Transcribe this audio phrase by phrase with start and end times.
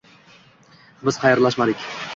[1.09, 1.91] Biz xayrlashmadik